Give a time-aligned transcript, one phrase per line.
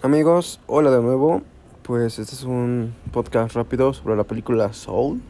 [0.00, 1.42] Amigos, hola de nuevo.
[1.82, 5.20] Pues este es un podcast rápido sobre la película Soul.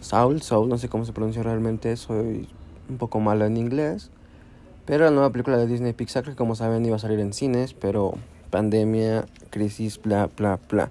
[0.00, 2.48] Soul, Soul, no sé cómo se pronuncia realmente, soy
[2.88, 4.08] un poco malo en inglés.
[4.86, 7.74] Pero la nueva película de Disney Pixar, que como saben iba a salir en cines,
[7.74, 8.14] pero
[8.48, 10.90] pandemia, crisis, bla, bla, bla.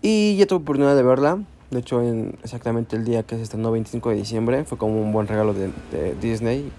[0.00, 1.44] Y ya tuve oportunidad de verla.
[1.70, 5.12] De hecho, en exactamente el día que se estrenó, 25 de diciembre, fue como un
[5.12, 6.72] buen regalo de, de Disney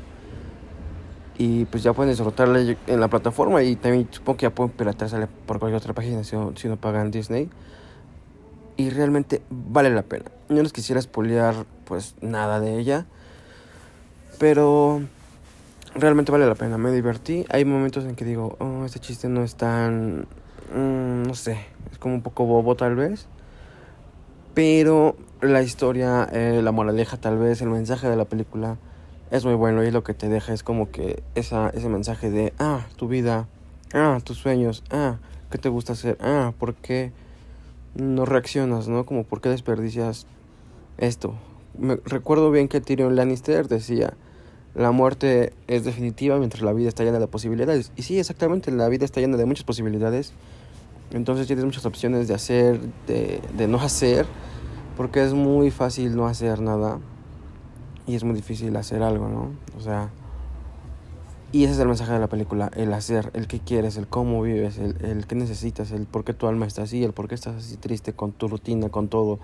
[1.37, 5.27] y pues ya pueden disfrutarla en la plataforma y también supongo que ya pueden pirateársela
[5.45, 7.49] por cualquier otra página si no, si no pagan Disney.
[8.75, 10.25] Y realmente vale la pena.
[10.49, 11.53] No les quisiera spoilear
[11.85, 13.05] pues nada de ella
[14.39, 15.01] pero
[15.95, 16.77] realmente vale la pena.
[16.77, 17.45] Me divertí.
[17.49, 20.27] Hay momentos en que digo oh este chiste no es tan
[20.75, 21.57] mm, no sé
[21.91, 23.27] es como un poco bobo tal vez
[24.53, 28.77] pero la historia eh, la moraleja tal vez el mensaje de la película
[29.33, 32.53] es muy bueno y lo que te deja es como que esa, ese mensaje de,
[32.59, 33.47] ah, tu vida,
[33.91, 35.17] ah, tus sueños, ah,
[35.49, 36.19] ¿qué te gusta hacer?
[36.21, 37.11] Ah, ¿por qué
[37.95, 39.07] no reaccionas, no?
[39.07, 40.27] Como, ¿por qué desperdicias
[40.99, 41.33] esto?
[41.75, 44.13] Me, recuerdo bien que Tyrion Lannister decía,
[44.75, 47.91] la muerte es definitiva mientras la vida está llena de posibilidades.
[47.95, 50.31] Y sí, exactamente, la vida está llena de muchas posibilidades.
[51.09, 54.27] Entonces tienes muchas opciones de hacer, de, de no hacer,
[54.95, 56.99] porque es muy fácil no hacer nada
[58.07, 59.51] y es muy difícil hacer algo, ¿no?
[59.77, 60.09] O sea,
[61.51, 64.41] y ese es el mensaje de la película, el hacer, el que quieres, el cómo
[64.41, 67.35] vives, el, el qué necesitas, el por qué tu alma está así, el por qué
[67.35, 69.39] estás así triste con tu rutina, con todo.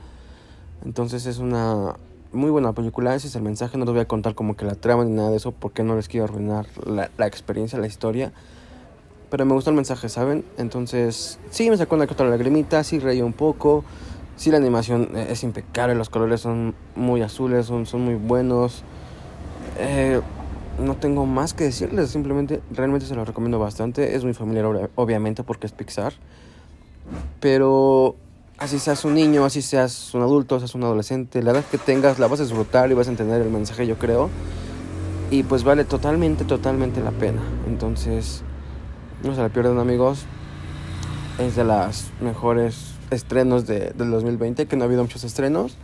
[0.83, 1.95] Entonces es una
[2.31, 4.75] muy buena película, ese es el mensaje, no les voy a contar como que la
[4.75, 8.31] trama ni nada de eso porque no les quiero arruinar la, la experiencia, la historia.
[9.29, 10.43] Pero me gustó el mensaje, ¿saben?
[10.57, 13.83] Entonces, sí, me sacó una que otra lagrimita, sí reí un poco.
[14.39, 18.83] Sí, la animación eh, es impecable, los colores son muy azules, son, son muy buenos.
[19.77, 20.21] Eh,
[20.79, 24.15] no tengo más que decirles, simplemente realmente se lo recomiendo bastante.
[24.15, 26.13] Es muy familiar, obviamente, porque es Pixar.
[27.41, 28.15] Pero
[28.57, 32.17] así seas un niño, así seas un adulto, seas un adolescente, la edad que tengas
[32.17, 34.29] la vas a disfrutar y vas a entender el mensaje, yo creo.
[35.31, 37.41] Y pues vale totalmente, totalmente la pena.
[37.67, 38.43] Entonces,
[39.21, 40.23] no se la pierdan, amigos.
[41.39, 45.77] Es de las mejores estrenos de, del 2020, que no ha habido muchos estrenos,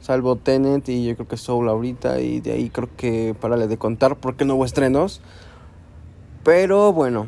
[0.00, 3.76] salvo Tenet y yo creo que Soul ahorita, y de ahí creo que parale de
[3.76, 5.20] contar porque no hubo estrenos.
[6.42, 7.26] Pero bueno,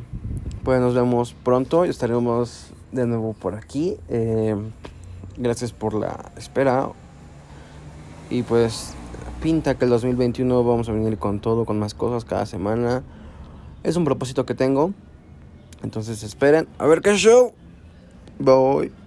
[0.65, 3.97] pues nos vemos pronto y estaremos de nuevo por aquí.
[4.09, 4.57] Eh,
[5.37, 6.89] gracias por la espera.
[8.31, 8.95] Y pues
[9.43, 13.03] pinta que el 2021 vamos a venir con todo, con más cosas cada semana.
[13.83, 14.93] Es un propósito que tengo.
[15.83, 17.53] Entonces esperen a ver qué show.
[18.39, 19.02] Bye.